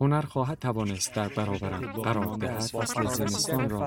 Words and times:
هنر 0.00 0.20
خواهد 0.20 0.58
توانست 0.58 1.14
در 1.14 1.28
برابرم 1.28 1.92
قرار 1.92 2.36
دهد. 2.36 2.60
فصل 2.60 3.06
زمستان 3.06 3.70
را 3.70 3.86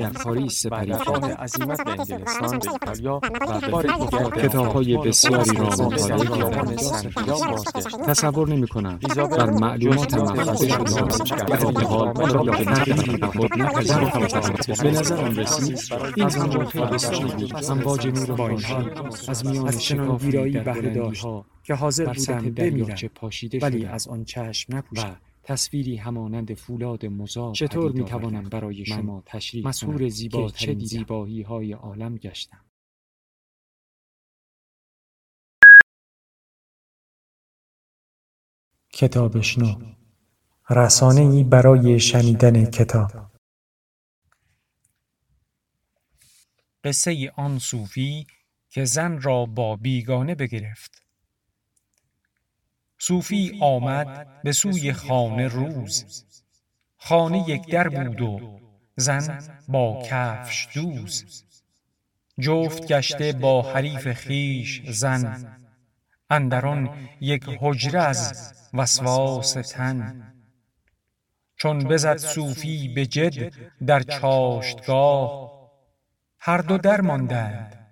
در 0.00 0.10
پاریس 0.10 0.62
سپری 0.62 0.92
خواهد. 0.92 1.24
عظیمت 1.24 1.84
به 1.84 1.90
انگلستان 1.90 2.58
به 2.58 2.70
ایتالیا 2.72 3.16
و 3.16 3.60
به 3.60 3.68
بار 3.68 3.86
کتاب 4.30 4.66
های 4.66 4.96
بسیاری 4.96 5.56
را 5.56 5.64
مطالعه 5.64 6.38
کردم. 6.38 6.76
تصور 8.06 8.48
نمی 8.48 8.68
کنم 8.68 8.98
بر 9.38 9.50
معلومات 9.50 10.14
محفظه 10.14 10.68
شده 10.68 11.44
در 11.44 11.56
حال 11.56 12.08
آن 12.08 12.34
را 12.34 12.42
به 12.42 12.64
تغییری 12.64 13.16
به 13.16 13.26
خود 13.26 13.58
نپذیرفتم 13.58 14.82
به 14.82 14.90
نظرم 14.90 15.36
رسید 15.36 15.78
این 16.16 16.28
زمان 16.28 16.66
خیلی 16.66 16.86
بسیاری 16.86 17.24
بود 17.24 17.64
امواج 17.70 18.06
نور 18.06 18.36
بانشی 18.36 18.76
از 19.28 19.46
میان 19.46 19.78
شکافی 19.78 20.30
در 20.30 20.62
بهره 20.62 21.12
که 21.62 21.74
حاضر 21.74 22.12
بودم 22.12 22.50
بمیرم. 22.50 22.96
ولی 23.62 23.86
از 23.86 24.08
آن 24.08 24.24
چشم 24.24 24.76
نپوشم 24.76 25.16
تصویری 25.48 25.96
همانند 25.96 26.54
فولاد 26.54 27.06
مزار 27.06 27.54
چطور 27.54 27.92
می 27.92 28.04
توانم 28.04 28.48
برای 28.48 28.84
شما 28.84 29.22
تشریح 29.26 29.66
مسهور 29.66 30.08
زیبا 30.08 30.50
چه 30.50 30.74
زیبایی 30.78 31.42
های 31.42 31.72
عالم 31.72 32.16
گشتم. 32.16 32.64
کتابشنو 38.92 39.94
رسانه 40.70 41.20
ای 41.20 41.44
برای 41.44 42.00
شنیدن 42.00 42.64
کتاب. 42.70 43.10
قصه 46.84 47.32
آن 47.36 47.58
صوفی 47.58 48.26
که 48.70 48.84
زن 48.84 49.20
را 49.20 49.46
با 49.46 49.76
بیگانه 49.76 50.34
بگرفت. 50.34 51.07
صوفی 53.08 53.58
آمد 53.60 54.42
به 54.42 54.52
سوی 54.52 54.92
خانه 54.92 55.48
روز. 55.48 56.24
خانه 56.96 57.50
یک 57.50 57.70
در 57.70 57.88
بود 57.88 58.20
و 58.20 58.60
زن 58.96 59.38
با 59.68 60.02
کفش 60.06 60.68
دوز. 60.74 61.44
جفت 62.40 62.86
گشته 62.86 63.32
با 63.32 63.62
حریف 63.72 64.12
خیش 64.12 64.82
زن. 64.90 65.56
اندران 66.30 66.98
یک 67.20 67.44
حجره 67.60 68.02
از 68.02 68.52
وسواس 68.74 69.52
تن. 69.52 70.32
چون 71.56 71.78
بزد 71.78 72.16
صوفی 72.16 72.88
به 72.88 73.06
جد 73.06 73.52
در 73.86 74.00
چاشتگاه. 74.00 75.52
هر 76.38 76.58
دو 76.58 76.78
در 76.78 77.00
ماندند. 77.00 77.86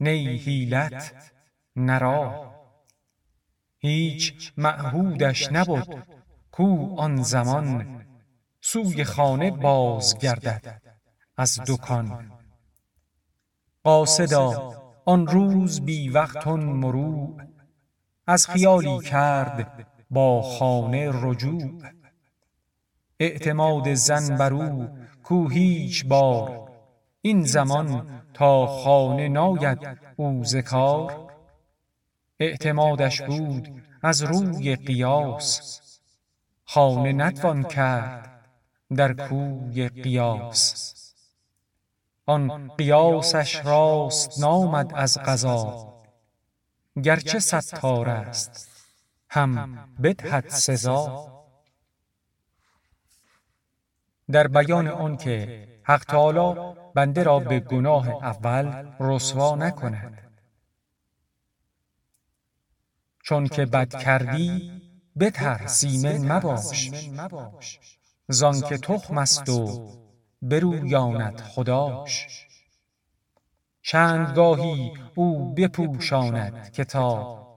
نی 0.00 0.36
حیلت 0.36 1.32
نرا. 1.76 2.57
هیچ 3.78 4.52
معهودش 4.56 5.52
نبد 5.52 6.06
کو 6.52 6.96
آن 6.96 7.22
زمان 7.22 8.00
سوی 8.60 9.04
خانه 9.04 9.50
باز 9.50 10.18
گردد 10.18 10.82
از 11.36 11.60
دکان. 11.66 12.32
قاصدا 13.84 14.74
آن 15.06 15.26
روز 15.26 15.80
بی 15.80 16.08
وقت 16.08 16.46
مروع 16.46 17.40
از 18.26 18.46
خیالی 18.46 18.98
کرد 18.98 19.86
با 20.10 20.42
خانه 20.42 21.10
رجوع. 21.12 21.82
اعتماد 23.20 23.94
زن 23.94 24.36
بر 24.36 24.52
او 24.52 24.88
کو 25.22 25.48
هیچ 25.48 26.06
بار 26.06 26.70
این 27.20 27.42
زمان 27.42 28.22
تا 28.34 28.66
خانه 28.66 29.28
ناید 29.28 29.98
او 30.16 30.44
ز 30.44 30.56
اعتمادش 32.40 33.22
بود 33.22 33.82
از 34.02 34.22
روی 34.22 34.76
قیاس. 34.76 35.80
خانه 36.64 37.12
نتوان 37.12 37.62
کرد 37.62 38.44
در 38.96 39.12
کوی 39.12 39.88
قیاس. 39.88 40.94
آن 42.26 42.68
قیاسش 42.68 43.64
راست 43.64 44.40
نامد 44.40 44.92
از 44.94 45.18
قضا. 45.18 45.94
گرچه 47.02 47.38
ستار 47.38 48.08
است 48.08 48.68
هم 49.28 49.78
بدهد 50.02 50.48
سزا. 50.48 51.28
در 54.30 54.46
بیان 54.48 54.88
آن 54.88 55.16
که 55.16 55.68
حق 55.82 56.04
تعالی 56.04 56.74
بنده 56.94 57.22
را 57.22 57.38
به 57.38 57.60
گناه 57.60 58.08
اول 58.08 58.92
رسوا 59.00 59.56
نکند. 59.56 60.27
چون 63.28 63.46
که 63.46 63.66
بد 63.66 63.88
کردی 63.88 64.72
بترس 65.20 65.84
ایمن 65.84 66.32
مباش. 66.32 66.90
زان 68.28 68.60
که 68.60 68.78
تخم 68.78 69.18
است 69.18 69.48
و 69.48 69.88
برویاند 70.42 71.40
خداش. 71.40 72.46
چندگاهی 73.82 74.92
او 75.14 75.54
بپوشاند 75.54 76.72
کتاب. 76.72 77.48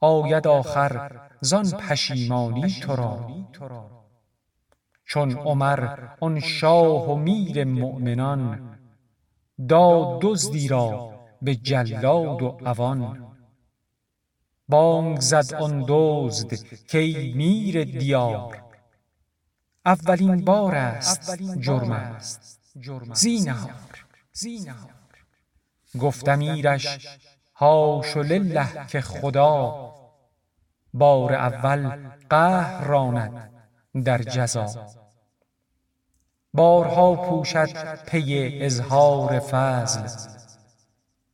آید 0.00 0.46
آخر 0.46 1.20
زان 1.40 1.70
پشیمانی 1.70 2.70
تو 2.70 2.96
را. 2.96 3.30
چون 5.04 5.36
عمر 5.36 6.08
آن 6.20 6.40
شاه 6.40 7.10
و 7.10 7.16
میر 7.16 7.64
مؤمنان 7.64 8.78
داد 9.68 10.18
دزدی 10.22 10.68
را 10.68 11.14
به 11.42 11.54
جلاد 11.54 12.42
و 12.42 12.48
عوان. 12.48 13.25
بانگ 14.68 15.20
زد 15.20 15.54
آن 15.54 15.84
دزد 15.88 16.54
کای 16.92 17.32
میر 17.32 17.84
دیار. 17.84 18.62
اولین 19.84 20.44
بار 20.44 20.74
است 20.74 21.42
جرم 21.42 21.92
است. 21.92 22.60
زینهار 23.14 23.70
گفتم 26.00 26.38
ایرش 26.38 27.18
هاش 27.54 28.16
لله 28.16 28.86
که 28.86 29.00
خدا. 29.00 29.92
بار 30.94 31.32
اول 31.34 32.08
قهر 32.30 32.84
راند 32.84 33.50
در 34.04 34.22
جزا. 34.22 34.86
بارها 36.54 37.14
پوشد 37.14 38.04
پی 38.04 38.58
اظهار 38.62 39.38
فضل. 39.38 40.08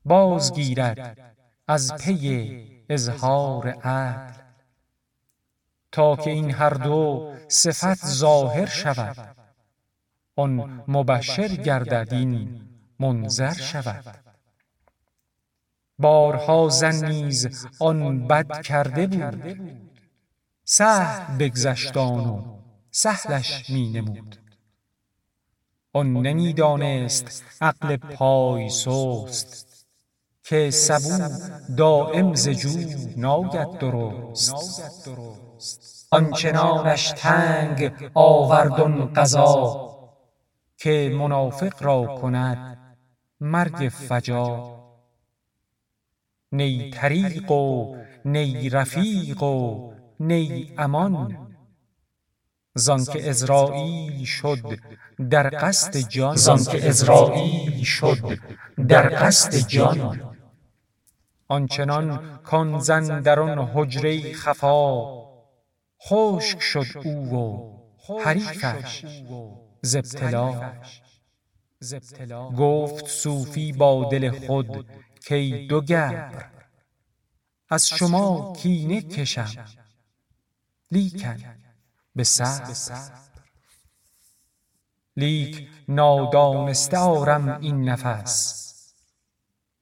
بازگیرد 0.04 1.18
از 1.68 1.94
پی 1.94 2.71
اظهار 2.88 3.68
عدل. 3.68 4.42
تا 5.92 6.16
که 6.16 6.30
این 6.30 6.50
هر 6.50 6.70
دو 6.70 7.34
صفت 7.48 8.06
ظاهر 8.06 8.66
شود. 8.66 9.36
آن 10.36 10.84
مبشر 10.88 11.48
گردد 11.48 12.14
این 12.14 12.60
منذر 13.00 13.52
شود. 13.52 14.16
بارها 15.98 16.68
زن 16.68 17.04
نیز 17.04 17.66
آن 17.80 18.26
بد 18.26 18.62
کرده 18.62 19.06
بود. 19.06 19.60
سهل 20.64 21.38
بگذشتان 21.38 22.26
و 22.26 22.58
سهلش 22.90 23.70
می 23.70 23.92
نمود. 23.92 24.36
آن 25.92 26.12
نمی‌دانست 26.12 27.44
عقل 27.60 27.96
پای 27.96 28.70
سست. 28.70 29.71
که 30.44 30.70
سبو 30.70 31.28
دایم 31.76 32.34
ز 32.34 32.48
جو 32.48 32.70
ناید 33.16 33.78
درست. 33.78 34.54
آنچنانش 36.10 37.12
تنگ 37.16 38.10
آورد 38.14 38.80
آن 38.80 39.12
قضا 39.12 39.88
که 40.76 41.14
منافق 41.18 41.82
را 41.82 42.18
کند 42.22 42.78
مرگ 43.40 43.88
فجا. 43.88 44.78
نی 46.52 46.90
طریق 46.90 47.50
و 47.50 47.96
نی 48.24 48.70
رفیق 48.70 49.42
و 49.42 49.92
نی 50.20 50.74
امان. 50.78 51.48
زانکه 52.74 53.18
عزراییل 53.18 54.24
شد 54.24 54.78
در 55.30 55.50
قصد 55.62 55.96
جان. 55.96 56.36
زانکه 56.36 56.78
عزراییل 56.88 57.84
شد 57.84 58.38
در 58.88 59.26
قصد 59.26 59.54
جان. 59.68 60.31
آنچنان 61.52 62.38
کان 62.42 62.78
زن 62.80 63.20
در 63.20 63.40
آن 63.40 63.58
حجره 63.74 64.32
خفا. 64.32 65.22
خشک 66.08 66.60
شد 66.60 66.86
او 67.04 67.34
و 67.34 67.72
حریفش 68.24 69.06
ز 69.82 69.96
ابتلا. 69.96 70.72
گفت 72.58 73.06
صوفی 73.06 73.72
با 73.72 74.08
دل 74.12 74.46
خود 74.46 74.86
کی 75.28 75.66
دو 75.66 75.80
گبر. 75.80 76.44
از 77.70 77.88
شما 77.88 78.52
کینه 78.56 79.02
کشم. 79.02 79.66
لیکن 80.90 81.36
به 82.16 82.24
صبر. 82.24 83.12
لیک 85.16 85.68
نادانسته 85.88 86.98
آرم 86.98 87.58
این 87.60 87.88
نفس. 87.88 88.71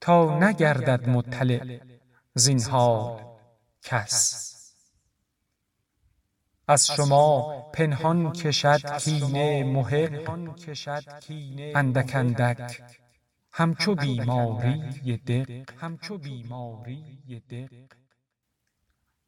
تا 0.01 0.39
نگردد 0.39 1.09
مطلع 1.09 1.81
زین 2.35 2.63
حال 2.63 3.25
کس. 3.83 4.47
از 6.69 6.87
شما 6.87 7.61
پنهان 7.75 8.33
کشد 8.33 8.99
کینه 8.99 9.65
محق 9.65 10.31
اندک 11.75 12.11
اندک 12.15 12.83
همچو 13.53 13.95
بیماری 13.95 15.17
دق. 15.17 15.61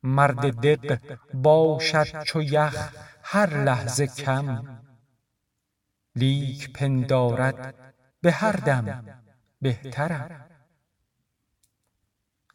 مرد 0.03 0.61
دق 0.61 1.19
باشد 1.35 2.23
چو 2.23 2.43
یخ 2.43 2.95
هر 3.23 3.65
لحظه 3.65 4.07
کم. 4.07 4.81
لیک 6.17 6.73
پندارد 6.73 7.75
به 8.21 8.33
هر 8.33 8.53
دم 8.53 9.21
بهترم. 9.61 10.52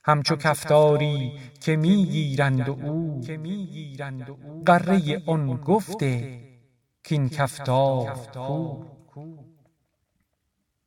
همچو 0.07 0.36
کفتاری 0.36 1.33
که 1.62 1.75
می 1.75 2.06
گیرند 2.06 2.69
او 2.69 3.21
غره 4.68 5.24
آن 5.25 5.57
گفته 5.57 6.42
کاین 7.09 7.30
کفتار 7.30 8.15
کو؟ 8.33 8.83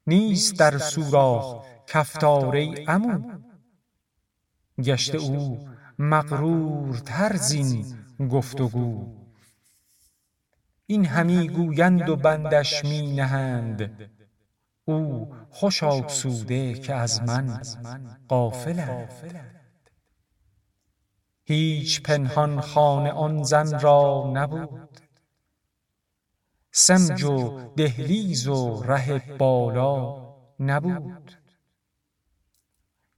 نیست 0.06 0.58
در 0.58 0.78
سوراخ 0.78 1.64
کفتار 1.86 2.56
ای 2.56 2.84
عمو. 2.84 3.40
گشته 4.78 5.18
او 5.18 5.68
مغرورتر 5.98 7.36
زین 7.36 7.84
گفت 8.30 8.60
و 8.60 8.68
گو 8.68 9.06
این 10.86 11.04
همی 11.04 11.48
گویند 11.48 12.08
و 12.08 12.16
بندش 12.16 12.84
می 12.84 13.16
نهند. 13.16 14.10
او 14.90 15.32
خوش 15.50 15.82
آسوده 15.82 16.74
که 16.74 16.94
از 16.94 17.22
من 17.22 17.62
غافلند 18.28 19.10
هیچ 21.44 22.02
پنهان 22.02 22.60
خانه 22.60 23.10
آن 23.10 23.42
زن 23.42 23.80
را 23.80 24.30
نبود. 24.34 25.00
سمج 26.72 27.22
و 27.24 27.60
دهلیز 27.76 28.46
و 28.46 28.82
ره 28.82 29.36
بالا 29.36 30.26
نبود. 30.60 31.32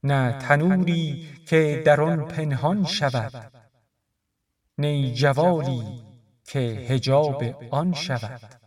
نه 0.03 0.39
تنوری 0.39 1.29
که 1.47 1.83
در 1.85 2.01
آن 2.01 2.27
پنهان 2.27 2.85
شود 2.85 3.51
نی 4.77 5.13
جوالی 5.13 6.03
که 6.43 6.85
حجاب 6.89 7.43
آن 7.71 7.93
شود. 7.93 8.62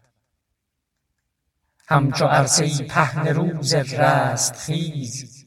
همچو 1.88 2.24
عرصه 2.24 2.84
پهن 2.84 3.28
روز 3.28 3.74
رستخیز 3.74 5.46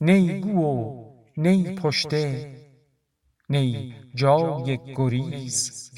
نی 0.00 0.40
گو 0.40 1.04
نی 1.36 1.74
پشته 1.74 2.52
نی 3.48 3.94
جای 4.14 4.78
گریز. 4.96 5.90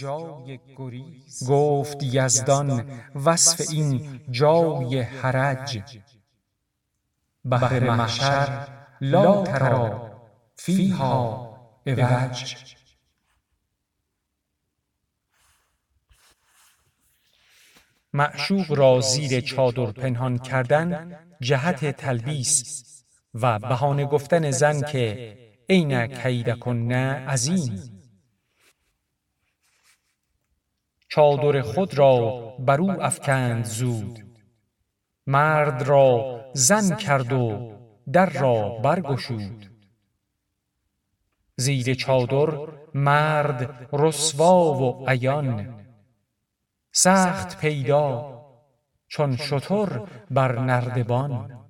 گفت 1.49 2.03
یزدان 2.03 2.85
وصف 3.25 3.71
این 3.71 4.21
جای 4.31 5.01
حرج. 5.01 5.83
بهر 7.45 7.91
محشر 7.91 8.69
لا 9.01 9.43
تری 9.43 9.91
فیها 10.57 11.49
عوج 11.87 12.57
معشوق 18.13 18.73
را 18.73 19.01
زیر 19.01 19.41
چادر 19.41 19.93
پنهان 19.93 20.39
کردن 20.39 21.19
جهت 21.41 21.97
تلبیس 21.97 22.85
و 23.35 23.59
بهانه 23.59 24.05
گفتن 24.05 24.51
زن 24.51 24.83
که 24.83 25.37
عین 25.69 26.07
کیدکن 26.07 26.93
عظیم. 26.93 27.99
چادر 31.09 31.63
خود 31.63 31.99
را 31.99 32.41
بر 32.59 32.81
او 32.81 33.03
افکند 33.03 33.65
زود. 33.65 34.19
مرد 35.27 35.83
را 35.83 36.41
زن 36.55 36.97
کرد 36.97 37.33
و 37.33 37.73
در 38.13 38.31
را 38.31 38.69
برگشود. 38.69 39.67
زیر 41.57 41.95
چادر 41.95 42.69
مرد 42.95 43.89
رسوا 43.93 44.75
و 44.75 45.09
عیان. 45.09 45.75
سخت 47.01 47.59
پیدا 47.61 48.41
چون 49.09 49.37
شتر 49.37 50.07
بر 50.31 50.59
نردبان. 50.59 51.65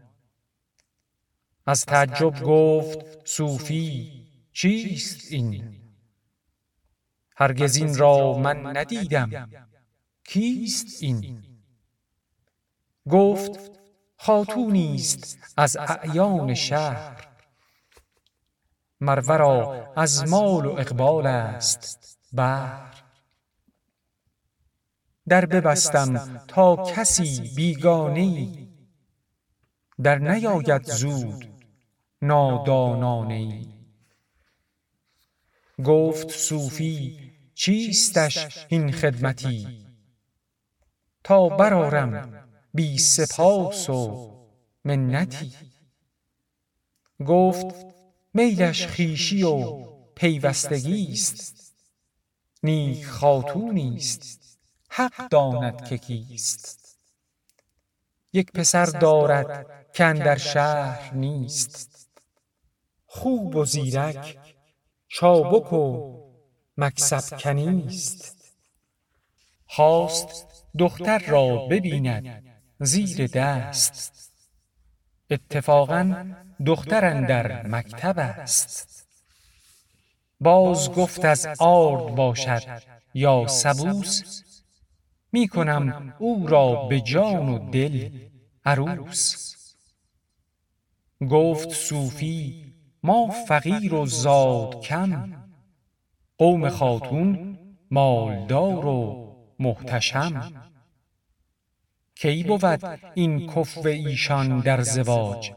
از 1.67 1.85
تعجب 1.85 2.43
گفت 2.43 3.27
صوفی 3.27 4.27
چیست 4.53 5.33
این؟ 5.33 5.81
هرگز 7.37 7.77
این 7.77 7.97
را 7.97 8.39
من 8.39 8.77
ندیدم. 8.77 9.51
کیست 10.25 11.03
این؟ 11.03 11.45
گفت 13.09 13.71
خاتونی 14.17 14.95
است 14.95 15.39
از 15.57 15.77
اعیان 15.77 16.55
شهر. 16.55 17.29
مر 19.01 19.43
از 19.97 20.29
مال 20.29 20.67
و 20.67 20.71
اقبال 20.71 21.27
است. 21.27 22.19
بهر. 22.33 22.98
در 25.29 25.47
ببستم 25.47 26.43
تا 26.49 26.77
کسی 26.77 27.53
بیگانه 27.57 28.21
ای. 28.21 28.69
در 30.03 30.19
نیاید 30.19 30.83
زود 30.83 31.49
نادانانه 32.23 33.35
ای. 33.35 33.67
گفت 35.85 36.31
صوفی 36.31 37.19
چیستش 37.55 38.67
این 38.69 38.93
خدمتی؟ 38.93 39.87
تا 41.25 41.49
برآرم 41.49 42.45
بی 42.75 42.99
سپاس 42.99 43.91
و 43.91 44.31
منتی. 44.85 45.53
گفت 47.27 47.77
میلش 48.35 48.87
خویشی 48.87 49.43
و 49.43 49.85
پیوستگی 50.15 51.13
است. 51.13 51.75
نیک 52.63 53.07
خاتونی 53.07 53.97
است. 53.97 54.48
حق 54.99 55.29
داند 55.29 55.85
که 55.89 55.99
کیست. 55.99 56.99
یک 58.33 58.53
پسر 58.53 58.85
دارد 58.87 59.67
که 59.93 60.05
اندر 60.05 60.37
شهر 60.37 61.15
نیست. 61.15 62.11
خوب 63.07 63.57
و 63.57 63.65
زیرک 63.65 64.39
چابک 65.09 65.73
و 65.73 66.19
مکسب 66.77 67.39
کنیست 67.39 68.37
خواست 69.67 70.47
دختر 70.79 71.19
را 71.19 71.67
ببیند 71.67 72.45
زیر 72.81 73.27
دست. 73.27 74.33
اتفاقا 75.31 76.35
دختر 76.67 77.05
اندر 77.05 77.67
مکتب 77.67 78.19
است. 78.19 79.07
باز 80.41 80.93
گفت 80.93 81.25
از 81.25 81.47
آرد 81.59 82.15
باشد 82.15 82.83
یا 83.15 83.47
سبوس. 83.47 84.48
می 85.33 85.49
کنم 85.49 86.15
او 86.19 86.47
را 86.47 86.87
به 86.87 87.01
جان 87.01 87.49
و 87.49 87.71
دل 87.71 88.11
عروس. 88.65 89.55
گفت 91.31 91.71
صوفی 91.71 92.65
ما 93.03 93.29
فقیر 93.49 93.95
و 93.95 94.07
زاد 94.07 94.81
کم. 94.81 95.33
قوم 96.39 96.69
خاتون 96.69 97.59
مالدار 97.91 98.87
و 98.87 99.29
محتشم. 99.59 100.53
کی 102.15 102.45
بود 102.45 102.85
این 103.15 103.47
کفو 103.47 103.87
ایشان 103.87 104.61
در 104.61 104.83
زواج؟ 104.83 105.53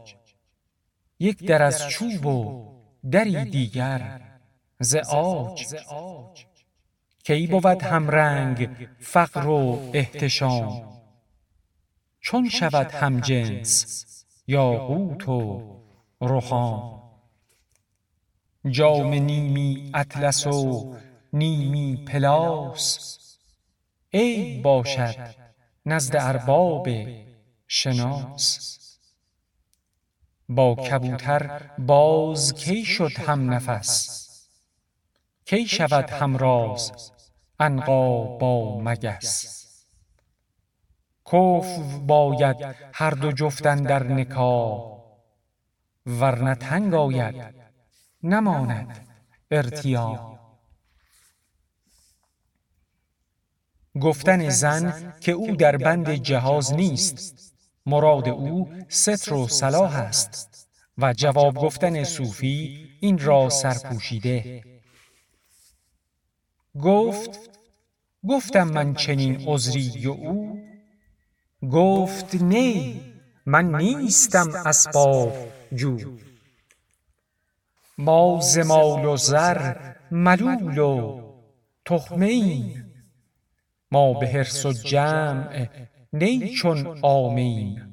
یک 1.20 1.44
در 1.44 1.62
از 1.62 1.88
چوب 1.88 2.26
و 2.26 2.72
دری 3.10 3.44
دیگر 3.44 4.20
ز 4.80 4.96
عاج 7.28 7.38
کی 7.38 7.46
بود 7.46 7.82
همرنگ 7.82 8.88
فقر 9.00 9.46
و 9.46 9.90
احتشام. 9.94 11.02
چون 12.20 12.48
شود 12.48 12.90
همجنس 12.90 14.04
یاقوت 14.46 15.28
و 15.28 15.62
رخام. 16.20 17.02
جام 18.70 19.14
نیمی 19.14 19.90
اطلس 19.94 20.46
و 20.46 20.96
نیمی 21.32 22.04
پلاس. 22.04 23.18
عیب 24.12 24.62
باشد 24.62 25.34
نزد 25.86 26.16
ارباب 26.16 26.88
شناس. 27.66 28.78
با 30.48 30.74
کبوتر 30.74 31.70
باز 31.78 32.54
کی 32.54 32.84
شد 32.84 33.12
هم 33.26 33.52
نفس 33.52 34.21
کی 35.44 35.66
شود 35.66 36.10
همراز؟ 36.10 37.12
عنقا 37.60 38.38
با 38.38 38.80
مگس. 38.80 39.62
کفو 41.26 41.98
باید 42.06 42.56
هر 42.92 43.10
دو 43.10 43.32
جفتن 43.32 43.82
در 43.82 44.02
نکاح 44.02 44.92
ورنه 46.06 46.54
تنگ 46.54 46.94
آید 46.94 47.54
نماند 48.22 49.08
ارتیا 49.50 50.38
گفتن 54.00 54.48
زن 54.48 55.14
که 55.20 55.32
او 55.32 55.56
در 55.56 55.76
بند 55.76 56.10
جهاز 56.10 56.72
نیست 56.72 57.54
مراد 57.86 58.28
او 58.28 58.72
ستر 58.88 59.34
و 59.34 59.48
صلاح 59.48 59.96
است 59.96 60.68
و 60.98 61.12
جواب 61.12 61.54
گفتن 61.54 62.04
صوفی 62.04 62.88
این 63.00 63.18
را 63.18 63.48
سرپوشیده. 63.48 64.71
گفت 66.80 67.50
گفتم 68.28 68.64
من 68.64 68.94
چنین 68.94 69.48
عذری 69.48 70.06
و 70.06 70.10
او؟ 70.10 70.58
گفت 71.72 72.34
نی 72.34 73.00
من 73.46 73.74
نیستم 73.74 74.48
اسباب 74.66 75.32
جو. 75.72 75.98
ما 77.98 78.40
مال 78.66 79.04
و 79.04 79.16
زر 79.16 79.94
ملول 80.10 80.78
و 80.78 81.22
تخمه 81.84 82.84
ما 83.90 84.12
به 84.12 84.26
حرص 84.26 84.66
و 84.66 84.72
جمع 84.72 85.68
نی 86.12 86.48
چون 86.48 86.86
عامه 86.86 87.86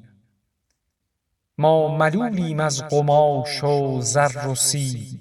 ما 1.58 1.98
ملولیم 1.98 2.60
از 2.60 2.84
قماش 2.84 3.64
و 3.64 4.02
زر 4.02 4.48
و 4.48 4.56
سیم. 4.56 5.20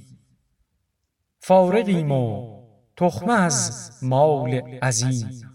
فارغیم 1.39 2.13
و 2.13 2.58
تخمه 2.99 3.33
از 3.33 3.91
مال 4.03 4.55
عظیم. 4.83 5.53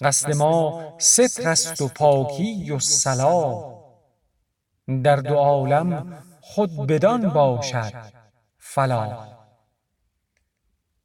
قصد 0.00 0.34
ما 0.34 0.94
ستر 0.98 1.48
است 1.48 1.80
و 1.80 1.88
پاکی 1.88 2.70
و 2.70 2.78
صلاح 2.78 3.76
در 5.04 5.16
دو 5.16 5.34
عالم 5.34 6.22
خود 6.40 6.86
بدان 6.86 7.28
باشد 7.28 7.92
فلاح 8.58 9.36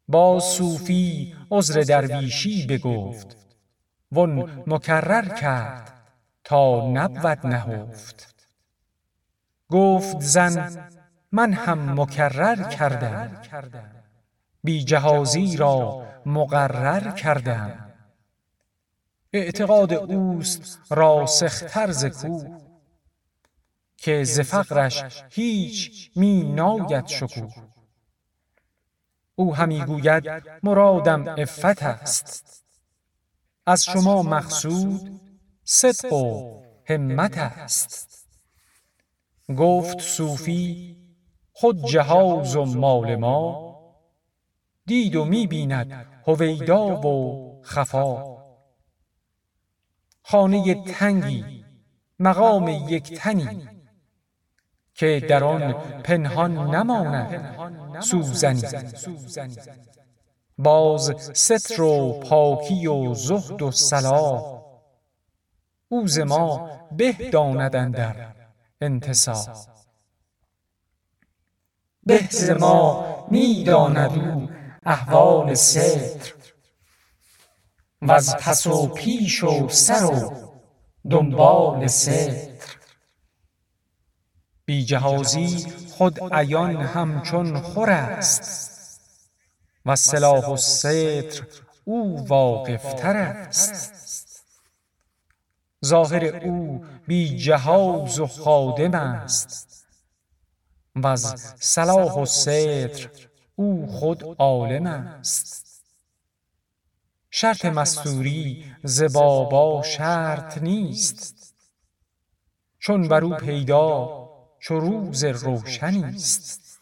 باز 0.08 0.44
صوفی 0.44 1.36
عذر 1.51 1.82
درویشی 1.82 2.68
بگفت 2.68 3.38
وان 4.12 4.63
مکرر 4.68 5.36
کرد 5.36 5.94
تا 6.44 6.91
نبود 6.94 7.48
نهفت. 7.48 8.36
گفت 9.70 10.20
زن 10.20 10.89
من 11.32 11.53
هم 11.53 12.00
مکرر 12.00 12.70
کردم. 12.70 13.41
بی 14.63 14.84
جهازی 14.84 15.58
را 15.58 16.08
مقرر 16.25 17.12
کردم 17.12 17.91
اعتقاد 19.34 19.94
اوست 19.94 20.80
راسختر 20.89 21.91
ز 21.91 22.06
کوه 22.06 22.62
که 23.98 24.24
ز 24.24 24.39
فقرش 24.39 25.24
هیچ 25.30 26.12
می 26.15 26.44
ناید 26.44 27.08
شکوه. 27.08 27.53
او 29.36 29.56
همی 29.56 29.86
گوید 29.86 30.24
مرادم 30.63 31.30
عفت 31.30 31.84
است. 31.84 32.63
از 33.65 33.84
شما 33.84 34.24
مقصود 34.24 35.22
صدق 35.63 36.13
و 36.13 36.62
همت 36.86 37.38
است. 37.38 38.27
گفت 39.58 40.00
صوفی 40.00 40.98
خود 41.53 41.86
جهاز 41.86 42.56
و 42.56 42.65
مال 42.65 43.15
ما 43.15 43.71
دید 44.91 45.15
و 45.15 45.25
می 45.25 45.48
بیند 45.48 46.05
هویدا 46.27 47.01
و 47.01 47.62
خفا. 47.63 48.38
خانه 50.24 50.83
تنگی 50.83 51.65
مقام 52.19 52.67
یک 52.67 53.13
تنی 53.13 53.69
که 54.93 55.25
در 55.29 55.43
آن 55.43 55.74
پنهان 56.03 56.75
نماند 56.75 58.01
سوزنی. 58.01 58.62
باز 60.57 61.13
ستر 61.33 61.81
و 61.81 62.19
پاکی 62.19 62.88
و 62.88 63.13
زهد 63.13 63.62
و 63.62 63.71
صلاح 63.71 64.62
او 65.89 66.05
ما 66.25 66.69
به 66.91 67.13
داند 67.31 67.75
اندر 67.75 68.36
انتصاب 68.81 69.55
به 72.05 72.19
ما 72.60 73.05
می 73.31 73.63
داند 73.63 74.19
او 74.19 74.50
احوال 74.85 75.53
ستر 75.53 76.33
وز 78.01 78.35
پس 78.35 78.67
و 78.67 78.88
پیش 78.88 79.43
و 79.43 79.69
سر 79.69 80.05
و 80.05 80.33
دنبال 81.09 81.88
ستر 81.88 82.77
بی 84.65 84.85
جهازی 84.85 85.71
خود 85.97 86.33
عیان 86.33 86.75
همچون 86.75 87.61
خور 87.61 87.89
است 87.89 88.61
وز 89.85 90.00
سلاح 90.00 90.45
و 90.45 90.57
ستر 90.57 91.47
او 91.85 92.27
واقف 92.27 92.93
تر 92.93 93.17
است. 93.17 94.43
ظاهر 95.85 96.45
او 96.45 96.85
بی 97.07 97.38
جهاز 97.38 98.19
و 98.19 98.27
خادم 98.27 98.93
است. 98.93 99.85
وز 100.95 101.35
صلاح 101.59 102.13
و 102.13 102.25
ستر 102.25 103.09
او 103.55 103.88
خود 103.88 104.24
عالم 104.39 104.88
است. 104.88 105.84
شرط 107.31 107.65
مستوری 107.65 108.65
ز 108.84 109.03
بابا 109.13 109.84
شرط 109.84 110.58
نیست. 110.58 111.55
چون 112.79 113.08
بر 113.08 113.24
او 113.24 113.36
پیدا 113.36 114.22
چو 114.60 114.79
روز 114.79 115.24
روشنی 115.24 116.03
است. 116.03 116.79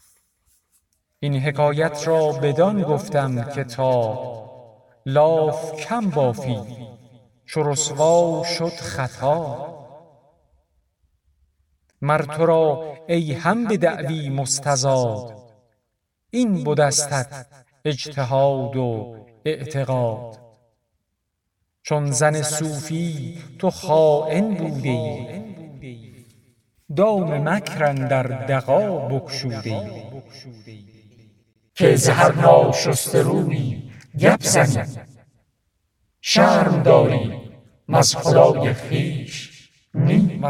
این 1.20 1.36
حکایت 1.36 2.08
را 2.08 2.32
بدان 2.32 2.84
گفتم 2.84 3.52
که 3.52 3.64
تا 3.64 4.30
لاف 5.06 5.72
کم 5.72 6.10
بافی 6.10 6.88
چو 7.46 7.64
رسوا 7.64 8.44
شد 8.44 8.74
خطا. 8.74 9.70
مر 12.02 12.22
تو 12.22 12.46
را 12.46 12.96
ای 13.08 13.34
هم 13.34 13.68
به 13.68 13.78
دعوی 13.78 14.30
مستزاد 14.30 15.39
این 16.32 16.64
بدستت 16.64 17.46
اجتهاد 17.86 18.76
و 18.76 19.16
اعتقاد. 19.46 20.38
چون 21.82 22.12
زن 22.12 22.42
صوفی 22.42 23.38
تو 23.60 23.70
خاین 23.70 24.54
بوده 24.54 24.90
ای 24.90 26.16
دام 26.96 27.50
مکر 27.50 27.84
اندر 27.84 28.24
دغا 28.24 29.08
بگشوده 29.08 29.70
ای 29.70 30.22
که 31.76 31.96
ز 31.96 32.10
هر 32.10 32.36
ناشسته 32.36 33.22
رویی 33.22 33.92
گپ 34.20 34.44
زنی. 34.44 34.86
شرم 36.22 36.84
داری 36.84 37.42
وز 37.90 38.16
خدای 38.16 38.74
خویش 38.74 39.70
نی 39.94 40.42